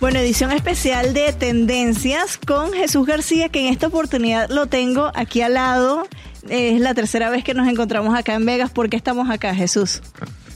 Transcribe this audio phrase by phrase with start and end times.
[0.00, 5.42] Bueno, edición especial de Tendencias con Jesús García, que en esta oportunidad lo tengo aquí
[5.42, 6.08] al lado.
[6.48, 8.70] Es la tercera vez que nos encontramos acá en Vegas.
[8.70, 10.00] ¿Por qué estamos acá, Jesús?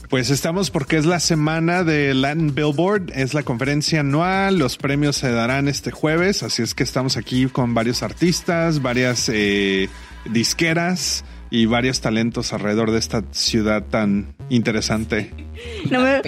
[0.09, 5.17] Pues estamos porque es la semana de Latin Billboard, es la conferencia anual, los premios
[5.17, 9.89] se darán este jueves, así es que estamos aquí con varios artistas, varias eh,
[10.25, 15.44] disqueras y varios talentos alrededor de esta ciudad tan interesante.
[15.91, 16.21] No me...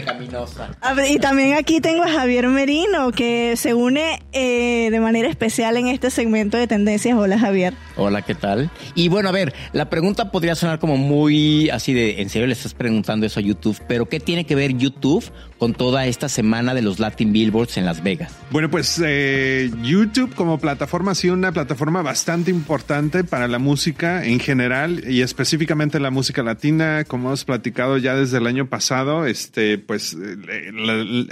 [1.09, 5.87] Y también aquí tengo a Javier Merino, que se une eh, de manera especial en
[5.87, 7.17] este segmento de tendencias.
[7.17, 7.73] Hola, Javier.
[7.99, 8.69] Hola, ¿qué tal?
[8.93, 12.53] Y bueno, a ver, la pregunta podría sonar como muy así de, en serio le
[12.53, 15.25] estás preguntando eso a YouTube, pero ¿qué tiene que ver YouTube
[15.57, 18.31] con toda esta semana de los Latin Billboards en Las Vegas?
[18.51, 24.23] Bueno, pues eh, YouTube como plataforma ha sido una plataforma bastante importante para la música
[24.23, 29.25] en general y específicamente la música latina, como hemos platicado ya desde el año pasado
[29.25, 30.15] este, pues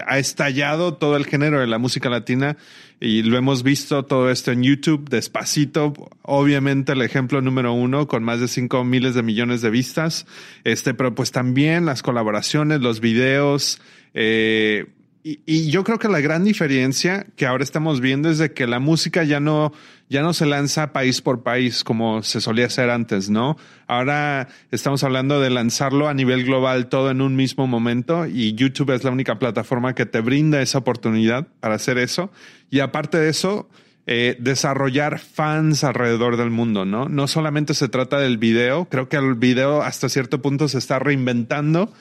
[0.07, 2.57] ha estallado todo el género de la música latina
[2.99, 5.93] y lo hemos visto todo esto en YouTube despacito.
[6.21, 10.25] Obviamente el ejemplo número uno con más de cinco miles de millones de vistas.
[10.63, 13.81] Este, pero pues también las colaboraciones, los videos,
[14.13, 14.85] eh,
[15.27, 18.77] y, yo creo que la gran diferencia que ahora estamos viendo es de que la
[18.77, 19.73] música ya no,
[20.07, 23.57] ya no se lanza país por país como se solía hacer antes, ¿no?
[23.87, 28.91] Ahora estamos hablando de lanzarlo a nivel global todo en un mismo momento y YouTube
[28.91, 32.31] es la única plataforma que te brinda esa oportunidad para hacer eso.
[32.69, 33.67] Y aparte de eso,
[34.07, 37.09] eh, desarrollar fans alrededor del mundo, ¿no?
[37.09, 40.99] No solamente se trata del video, creo que el video hasta cierto punto se está
[40.99, 41.91] reinventando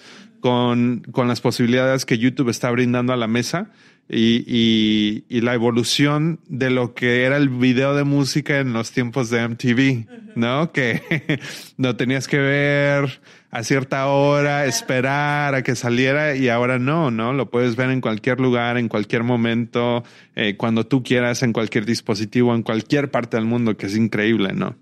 [0.40, 3.70] con, con las posibilidades que YouTube está brindando a la mesa
[4.08, 8.92] y, y, y, la evolución de lo que era el video de música en los
[8.92, 10.70] tiempos de MTV, ¿no?
[10.72, 11.40] Que
[11.78, 13.20] no tenías que ver
[13.50, 17.32] a cierta hora, esperar a que saliera y ahora no, ¿no?
[17.32, 20.04] Lo puedes ver en cualquier lugar, en cualquier momento,
[20.34, 24.52] eh, cuando tú quieras, en cualquier dispositivo, en cualquier parte del mundo, que es increíble,
[24.52, 24.76] ¿no?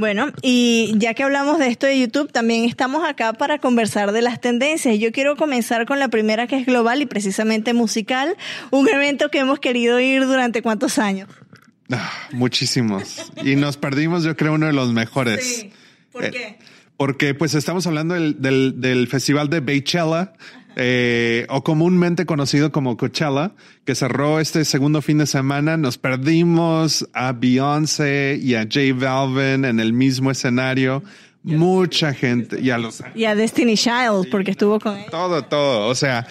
[0.00, 4.22] Bueno, y ya que hablamos de esto de YouTube, también estamos acá para conversar de
[4.22, 4.98] las tendencias.
[4.98, 8.34] Yo quiero comenzar con la primera que es global y precisamente musical,
[8.70, 11.28] un evento que hemos querido ir durante cuántos años.
[11.90, 13.30] Ah, muchísimos.
[13.44, 15.44] Y nos perdimos, yo creo, uno de los mejores.
[15.44, 15.70] Sí.
[16.12, 16.58] ¿Por eh, qué?
[16.96, 20.32] Porque pues estamos hablando del, del, del festival de Beychella,
[20.76, 23.52] eh, o comúnmente conocido como Coachella,
[23.84, 25.76] que cerró este segundo fin de semana.
[25.76, 31.02] Nos perdimos a Beyoncé y a J Balvin en el mismo escenario.
[31.42, 35.06] Mucha gente y a los y a Destiny Child porque estuvo con él.
[35.10, 35.88] Todo, todo.
[35.88, 36.26] O sea,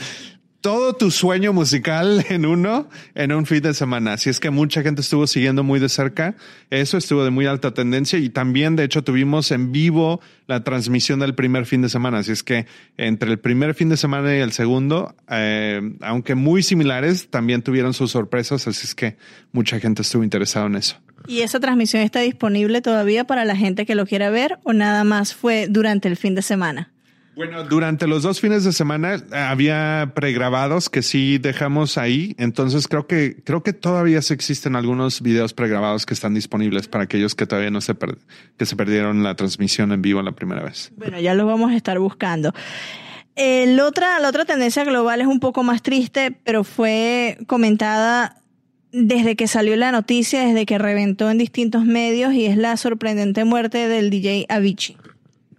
[0.62, 4.14] todo tu sueño musical en uno en un fin de semana.
[4.14, 6.36] Así es que mucha gente estuvo siguiendo muy de cerca.
[6.70, 11.19] Eso estuvo de muy alta tendencia y también, de hecho, tuvimos en vivo la transmisión
[11.19, 12.19] del primer fin de semana.
[12.19, 12.66] Así es que
[12.98, 17.94] entre el primer fin de semana y el segundo, eh, aunque muy similares, también tuvieron
[17.94, 18.68] sus sorpresas.
[18.68, 19.18] Así es que
[19.52, 20.98] mucha gente estuvo interesada en eso.
[21.28, 25.03] ¿Y esa transmisión está disponible todavía para la gente que lo quiera ver o nada
[25.03, 26.92] más fue durante el fin de semana?
[27.35, 33.07] Bueno, durante los dos fines de semana había pregrabados que sí dejamos ahí, entonces creo
[33.07, 37.45] que creo que todavía se existen algunos videos pregrabados que están disponibles para aquellos que
[37.45, 37.95] todavía no se
[38.57, 40.91] que se perdieron la transmisión en vivo la primera vez.
[40.97, 42.53] Bueno, ya los vamos a estar buscando.
[43.35, 48.35] El otra, la otra tendencia global es un poco más triste, pero fue comentada
[48.91, 53.45] desde que salió la noticia, desde que reventó en distintos medios y es la sorprendente
[53.45, 54.98] muerte del DJ Avicii.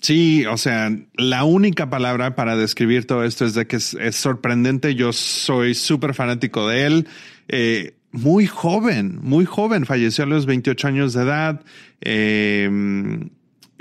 [0.01, 4.95] Sí, o sea, la única palabra para describir todo esto es de que es, sorprendente.
[4.95, 7.09] Yo soy súper fanático de él.
[7.49, 9.87] Eh, muy joven, muy joven.
[9.87, 11.63] Falleció a los 28 años de edad.
[12.01, 12.71] Eh,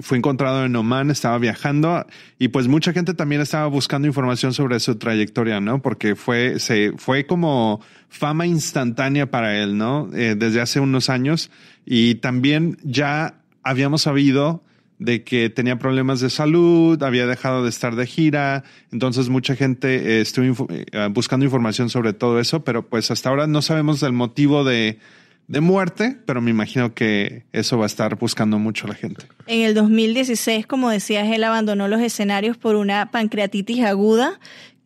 [0.01, 2.06] fue encontrado en Oman, estaba viajando
[2.38, 5.81] y pues mucha gente también estaba buscando información sobre su trayectoria, ¿no?
[5.81, 10.10] Porque fue, se, fue como fama instantánea para él, ¿no?
[10.13, 11.51] Eh, desde hace unos años
[11.86, 14.63] y también ya habíamos sabido
[15.00, 19.96] de que tenía problemas de salud, había dejado de estar de gira, entonces mucha gente
[19.96, 24.13] eh, estuvo eh, buscando información sobre todo eso, pero pues hasta ahora no sabemos del
[24.13, 25.00] motivo de
[25.50, 29.25] de muerte, pero me imagino que eso va a estar buscando mucho la gente.
[29.48, 34.40] En el 2016, como decías, él abandonó los escenarios por una pancreatitis aguda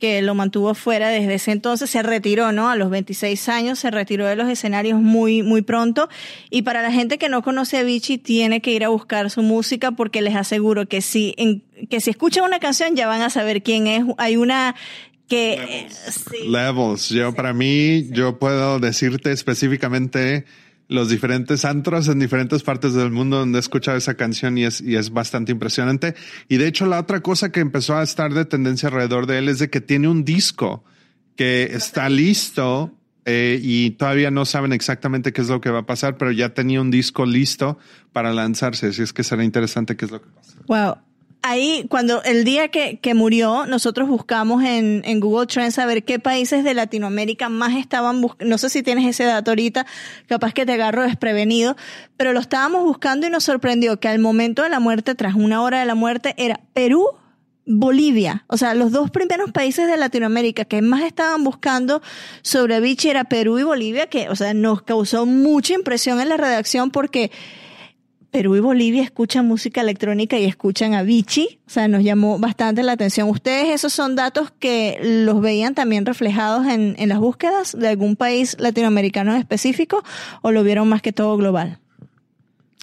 [0.04, 2.70] que lo mantuvo fuera desde ese entonces, se retiró, ¿no?
[2.70, 6.10] A los 26 años se retiró de los escenarios muy, muy pronto.
[6.50, 9.44] Y para la gente que no conoce a Vichy, tiene que ir a buscar su
[9.44, 13.30] música porque les aseguro que si, en, que si escuchan una canción ya van a
[13.30, 14.04] saber quién es.
[14.18, 14.76] Hay una
[15.30, 15.56] que...
[15.56, 16.26] Levels.
[16.30, 16.50] Sí.
[16.50, 17.08] Levels.
[17.08, 20.44] Yo, para mí, yo puedo decirte específicamente
[20.88, 24.82] los diferentes antros en diferentes partes del mundo donde he escuchado esa canción y es,
[24.82, 26.16] y es bastante impresionante.
[26.50, 29.50] Y de hecho, la otra cosa que empezó a estar de tendencia alrededor de él
[29.50, 30.84] es de que tiene un disco
[31.36, 32.94] que está listo
[33.26, 36.54] eh, y todavía no saben exactamente qué es lo que va a pasar, pero ya
[36.54, 37.78] tenía un disco listo
[38.12, 38.88] para lanzarse.
[38.88, 40.58] Así es que será interesante qué es lo que pasa.
[41.44, 46.04] Ahí, cuando el día que, que murió, nosotros buscamos en, en, Google Trends a ver
[46.04, 48.50] qué países de Latinoamérica más estaban buscando.
[48.50, 49.86] No sé si tienes ese dato ahorita,
[50.28, 51.76] capaz que te agarro desprevenido,
[52.18, 55.62] pero lo estábamos buscando y nos sorprendió que al momento de la muerte, tras una
[55.62, 57.08] hora de la muerte, era Perú,
[57.66, 62.02] Bolivia, o sea, los dos primeros países de Latinoamérica que más estaban buscando
[62.42, 66.36] sobre Vichy era Perú y Bolivia, que, o sea, nos causó mucha impresión en la
[66.36, 67.32] redacción porque
[68.34, 72.82] Perú y Bolivia escuchan música electrónica y escuchan a Vichy, o sea, nos llamó bastante
[72.82, 73.30] la atención.
[73.30, 78.16] ¿Ustedes esos son datos que los veían también reflejados en, en las búsquedas de algún
[78.16, 80.04] país latinoamericano específico
[80.42, 81.78] o lo vieron más que todo global?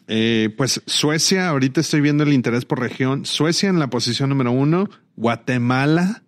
[0.07, 3.27] Eh, pues Suecia, ahorita estoy viendo el interés por región.
[3.27, 6.23] Suecia en la posición número uno, Guatemala,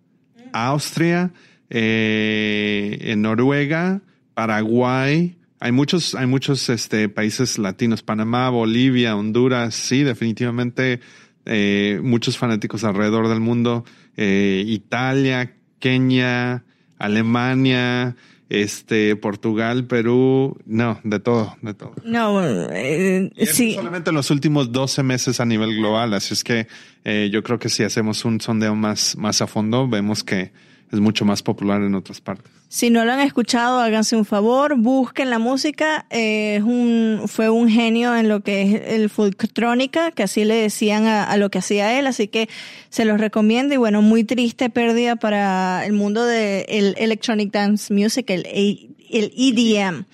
[0.53, 1.31] Austria,
[1.71, 4.01] eh, en Noruega,
[4.35, 10.99] Paraguay, hay muchos, hay muchos este, países latinos, Panamá, Bolivia, Honduras, sí, definitivamente
[11.47, 13.85] eh, muchos fanáticos alrededor del mundo,
[14.17, 16.65] eh, Italia, Kenia,
[16.99, 18.17] Alemania,
[18.49, 21.95] este, Portugal, Perú, no, de todo, de todo.
[22.05, 22.43] No,
[22.73, 23.75] eh, sí.
[23.75, 26.67] Solamente en los últimos 12 meses a nivel global, así es que
[27.05, 30.51] eh, yo creo que si hacemos un sondeo más, más a fondo, vemos que
[30.93, 32.53] es mucho más popular en otras partes.
[32.69, 36.07] Si no lo han escuchado, háganse un favor, busquen la música.
[36.11, 40.55] Eh, es un, fue un genio en lo que es el folktrónica, que así le
[40.55, 42.49] decían a, lo que hacía él, así que
[42.89, 43.75] se los recomiendo.
[43.75, 49.33] Y bueno, muy triste pérdida para el mundo del el Electronic Dance Music, el, el
[49.37, 50.05] EDM.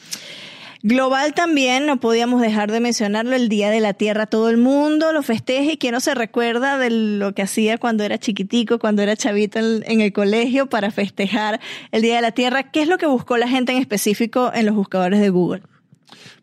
[0.82, 5.12] Global también, no podíamos dejar de mencionarlo, el Día de la Tierra, todo el mundo
[5.12, 9.02] lo festeja y quién no se recuerda de lo que hacía cuando era chiquitico, cuando
[9.02, 11.60] era chavito en, el colegio para festejar
[11.90, 12.70] el Día de la Tierra.
[12.70, 15.62] ¿Qué es lo que buscó la gente en específico en los buscadores de Google?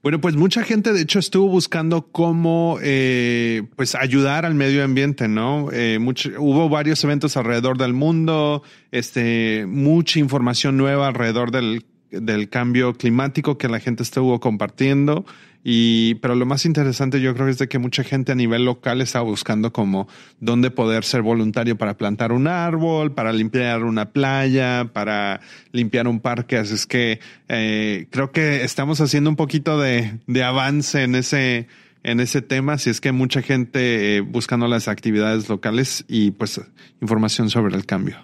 [0.03, 5.27] Bueno, pues mucha gente de hecho estuvo buscando cómo eh, pues ayudar al medio ambiente,
[5.27, 5.69] ¿no?
[5.71, 5.97] Eh,
[6.37, 11.85] hubo varios eventos alrededor del mundo, este, mucha información nueva alrededor del
[12.21, 15.25] del cambio climático que la gente estuvo compartiendo.
[15.67, 19.01] Y, pero lo más interesante yo creo es de que mucha gente a nivel local
[19.01, 20.07] está buscando como
[20.39, 25.41] dónde poder ser voluntario para plantar un árbol, para limpiar una playa, para
[25.71, 26.57] limpiar un parque.
[26.57, 31.67] Así es que eh, creo que estamos haciendo un poquito de, de avance en ese,
[32.03, 36.61] en ese tema, si es que mucha gente eh, buscando las actividades locales y pues
[37.01, 38.17] información sobre el cambio.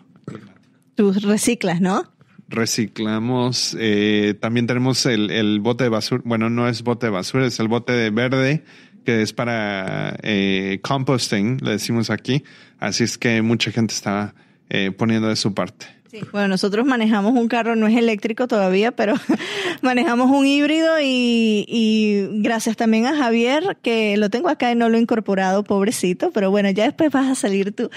[0.94, 2.04] Tú reciclas, ¿no?
[2.52, 3.76] Reciclamos.
[3.80, 6.22] Eh, también tenemos el, el, bote de basura.
[6.26, 8.64] Bueno, no es bote de basura, es el bote de verde
[9.06, 12.44] que es para eh, composting, le decimos aquí.
[12.80, 14.34] Así es que mucha gente está
[14.70, 15.88] eh, poniendo de su parte.
[16.12, 19.14] Sí, bueno, nosotros manejamos un carro, no es eléctrico todavía, pero
[19.82, 24.90] manejamos un híbrido y, y, gracias también a Javier, que lo tengo acá y no
[24.90, 27.90] lo he incorporado, pobrecito, pero bueno, ya después vas a salir tú.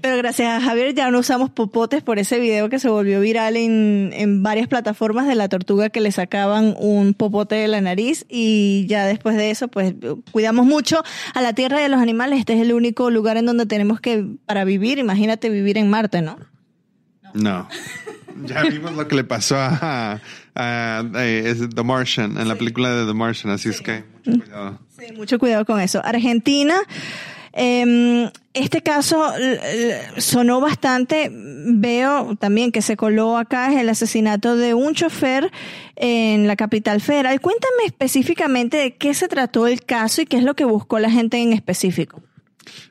[0.00, 3.54] Pero gracias a Javier ya no usamos popotes por ese video que se volvió viral
[3.58, 8.24] en, en varias plataformas de la tortuga que le sacaban un popote de la nariz
[8.30, 9.92] y ya después de eso, pues
[10.32, 11.02] cuidamos mucho
[11.34, 12.38] a la tierra y a los animales.
[12.38, 16.22] Este es el único lugar en donde tenemos que, para vivir, imagínate vivir en Marte,
[16.22, 16.38] ¿no?
[17.42, 17.68] No.
[18.44, 20.20] Ya vimos lo que le pasó a,
[20.54, 24.78] The Martian, en la película de The Martian, así es que mucho cuidado.
[24.96, 26.00] Sí, mucho cuidado con eso.
[26.04, 26.76] Argentina,
[27.52, 29.24] eh, este caso
[30.18, 35.50] sonó bastante, veo también que se coló acá, es el asesinato de un chofer
[35.96, 37.40] en la capital federal.
[37.40, 41.10] Cuéntame específicamente de qué se trató el caso y qué es lo que buscó la
[41.10, 42.22] gente en específico.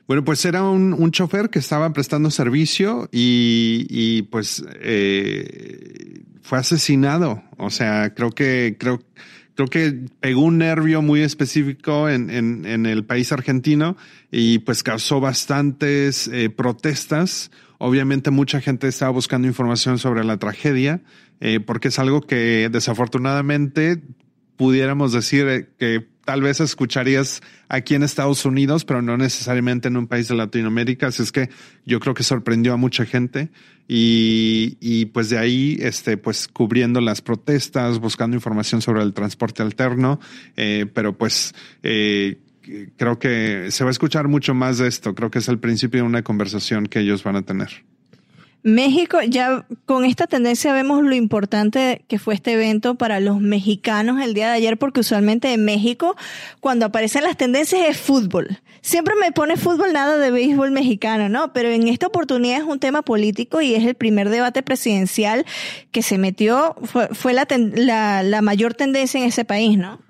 [0.06, 6.58] Bueno, pues era un, un chofer que estaba prestando servicio y, y pues eh, fue
[6.58, 7.42] asesinado.
[7.56, 9.00] O sea, creo que creo
[9.58, 13.96] creo que pegó un nervio muy específico en, en, el país argentino
[14.30, 17.50] y pues causó bastantes eh, protestas.
[17.78, 21.02] Obviamente mucha gente estaba buscando información sobre la tragedia
[21.40, 24.00] eh, porque es algo que desafortunadamente
[24.56, 30.06] pudiéramos decir que tal vez escucharías aquí en Estados Unidos, pero no necesariamente en un
[30.06, 31.06] país de Latinoamérica.
[31.06, 31.48] Así es que
[31.86, 33.48] yo creo que sorprendió a mucha gente
[33.88, 40.20] y, pues de ahí, este, pues cubriendo las protestas, buscando información sobre el transporte alterno,
[40.54, 42.36] eh, pero pues eh,
[42.98, 45.14] creo que se va a escuchar mucho más de esto.
[45.14, 47.70] Creo que es el principio de una conversación que ellos van a tener.
[48.62, 54.20] México, ya con esta tendencia vemos lo importante que fue este evento para los mexicanos
[54.20, 56.16] el día de ayer, porque usualmente en México,
[56.60, 58.60] cuando aparecen las tendencias es fútbol.
[58.80, 61.52] Siempre me pone fútbol, nada de béisbol mexicano, ¿no?
[61.52, 65.46] Pero en esta oportunidad es un tema político y es el primer debate presidencial
[65.92, 70.00] que se metió, fue, fue la, la, la mayor tendencia en ese país, ¿no?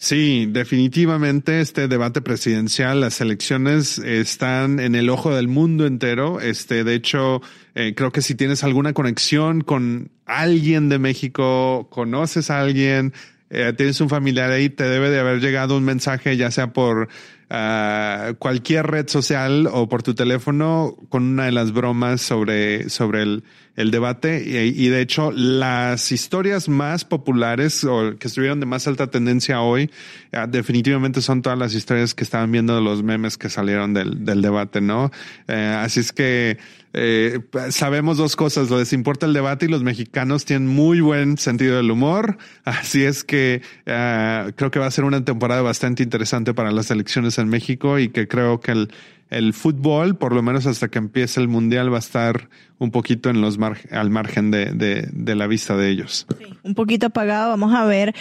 [0.00, 6.40] Sí, definitivamente este debate presidencial, las elecciones están en el ojo del mundo entero.
[6.40, 7.42] Este, de hecho,
[7.74, 13.12] eh, creo que si tienes alguna conexión con alguien de México, conoces a alguien,
[13.50, 17.08] eh, tienes un familiar ahí, te debe de haber llegado un mensaje, ya sea por
[17.50, 23.22] uh, cualquier red social o por tu teléfono, con una de las bromas sobre, sobre
[23.22, 23.44] el,
[23.76, 24.42] el debate.
[24.44, 29.90] Y, de hecho, las historias más populares o que estuvieron de más alta tendencia hoy,
[30.32, 34.24] uh, definitivamente son todas las historias que estaban viendo de los memes que salieron del,
[34.24, 35.06] del debate, ¿no?
[35.48, 36.58] Uh, así es que
[36.94, 37.40] eh,
[37.70, 41.90] sabemos dos cosas, les importa el debate y los mexicanos tienen muy buen sentido del
[41.90, 46.72] humor, así es que uh, creo que va a ser una temporada bastante interesante para
[46.72, 48.92] las elecciones en México y que creo que el,
[49.30, 53.30] el fútbol, por lo menos hasta que empiece el mundial, va a estar un poquito
[53.30, 56.26] en los mar al margen de, de, de, la vista de ellos.
[56.38, 58.14] Sí, un poquito apagado, vamos a ver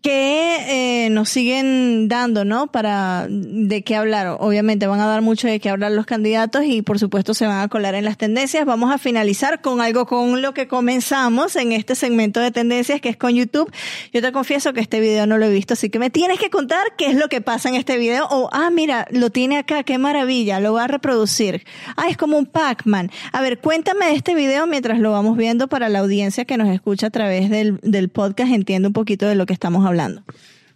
[0.00, 2.68] que eh, nos siguen dando, ¿no?
[2.68, 4.36] Para de qué hablar.
[4.38, 7.60] Obviamente van a dar mucho de qué hablar los candidatos y por supuesto se van
[7.60, 8.64] a colar en las tendencias.
[8.64, 13.08] Vamos a finalizar con algo con lo que comenzamos en este segmento de tendencias que
[13.08, 13.72] es con YouTube.
[14.12, 16.48] Yo te confieso que este video no lo he visto, así que me tienes que
[16.48, 18.28] contar qué es lo que pasa en este video.
[18.30, 21.64] O, ah, mira, lo tiene acá, qué maravilla, lo va a reproducir.
[21.96, 23.10] Ah, es como un Pac-Man.
[23.32, 27.08] A ver, cuéntame este video mientras lo vamos viendo para la audiencia que nos escucha
[27.08, 30.22] a través del, del podcast, entiende un poquito de lo que estamos hablando hablando.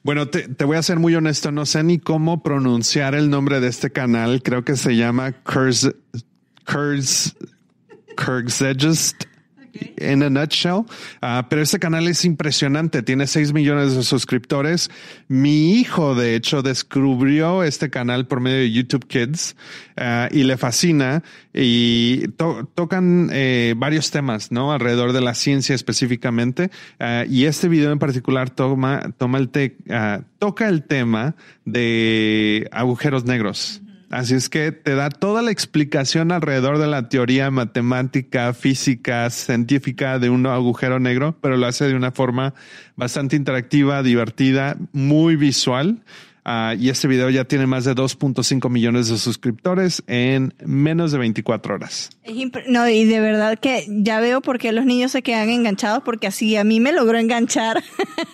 [0.02, 3.68] Bueno, te, voy a ser muy honesto, no sé ni cómo pronunciar el nombre de
[3.68, 4.42] este canal.
[4.42, 5.90] Creo que se llama Kurz,
[6.66, 7.34] Kurz,
[8.16, 9.24] Kurzegist
[9.96, 10.84] en a nutshell.
[11.22, 14.90] Uh, pero este canal es impresionante, tiene 6 millones de suscriptores.
[15.28, 19.56] Mi hijo, de hecho, descubrió este canal por medio de YouTube Kids
[19.98, 21.22] uh, y le fascina
[21.54, 24.72] y to tocan eh, varios temas, ¿no?
[24.72, 26.70] Alrededor de la ciencia específicamente.
[27.00, 29.76] Uh, y este video en particular toma, toma el te
[30.38, 33.82] toca el tema de agujeros negros.
[34.12, 40.18] Así es que te da toda la explicación alrededor de la teoría matemática, física, científica
[40.18, 42.52] de un agujero negro, pero lo hace de una forma
[42.94, 46.02] bastante interactiva, divertida, muy visual.
[46.44, 51.18] Uh, y este video ya tiene más de 2.5 millones de suscriptores en menos de
[51.18, 52.10] 24 horas.
[52.66, 56.26] No, y de verdad que ya veo por qué los niños se quedan enganchados, porque
[56.26, 57.82] así a mí me logró enganchar.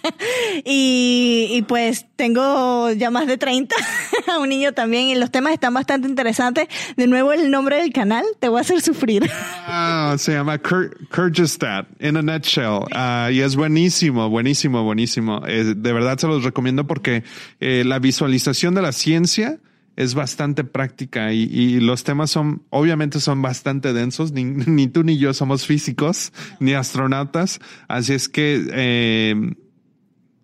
[0.65, 3.77] y, y, pues tengo ya más de 30
[4.27, 6.67] a un niño también, y los temas están bastante interesantes.
[6.97, 9.31] De nuevo, el nombre del canal te voy a hacer sufrir.
[9.67, 12.85] ah, se llama Kyrgyzstan, in a nutshell.
[12.95, 15.43] Uh, y es buenísimo, buenísimo, buenísimo.
[15.47, 17.23] Eh, de verdad se los recomiendo porque
[17.61, 19.59] eh, la visualización de la ciencia
[19.99, 25.35] es bastante práctica y, los temas son, obviamente son bastante densos, ni, tú ni yo
[25.35, 29.35] somos físicos, ni astronautas, así es que eh,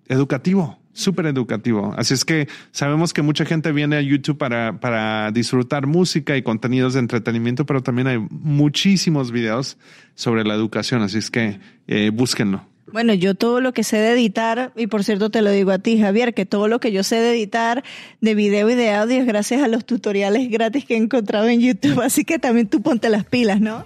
[0.08, 1.94] educativo, súper educativo.
[1.96, 6.42] Así es que sabemos que mucha gente viene a YouTube para, para disfrutar música y
[6.42, 9.78] contenidos de entretenimiento, pero también hay muchísimos videos
[10.16, 12.73] sobre la educación, así es que eh, búsquenlo.
[12.92, 15.78] Bueno, yo todo lo que sé de editar, y por cierto te lo digo a
[15.78, 17.82] ti, Javier, que todo lo que yo sé de editar
[18.20, 21.60] de video y de audio es gracias a los tutoriales gratis que he encontrado en
[21.60, 23.84] YouTube, así que también tú ponte las pilas, ¿no?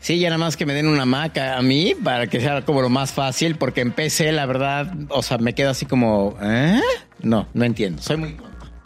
[0.00, 2.82] Sí, ya nada más que me den una Mac a mí para que sea como
[2.82, 6.78] lo más fácil, porque en PC, la verdad, o sea, me quedo así como, ¿eh?
[7.22, 8.36] No, no entiendo, soy muy...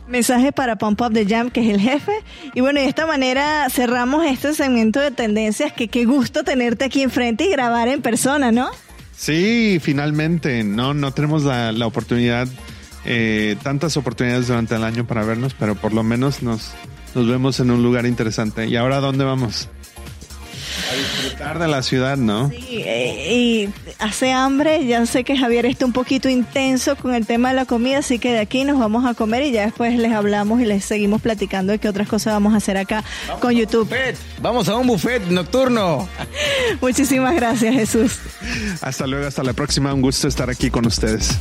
[0.07, 2.13] Mensaje para Pump Up the Jam, que es el jefe.
[2.55, 7.03] Y bueno, de esta manera cerramos este segmento de tendencias, que qué gusto tenerte aquí
[7.03, 8.71] enfrente y grabar en persona, ¿no?
[9.19, 10.63] Sí, finalmente.
[10.63, 12.47] No, no tenemos la, la oportunidad,
[13.05, 16.71] eh, tantas oportunidades durante el año para vernos, pero por lo menos nos,
[17.17, 18.69] nos vemos en un lugar interesante.
[18.69, 19.69] ¿Y ahora dónde vamos?
[21.39, 22.51] A disfrutar de la ciudad, ¿no?
[22.51, 23.69] Sí, eh, y
[23.99, 24.87] hace hambre.
[24.87, 28.19] Ya sé que Javier está un poquito intenso con el tema de la comida, así
[28.19, 31.23] que de aquí nos vamos a comer y ya después les hablamos y les seguimos
[31.23, 33.89] platicando de qué otras cosas vamos a hacer acá vamos con YouTube.
[34.41, 36.09] Vamos a un buffet nocturno.
[36.81, 38.19] Muchísimas gracias, Jesús.
[38.81, 39.95] Hasta luego, hasta la próxima.
[39.95, 41.39] Un gusto estar aquí con ustedes.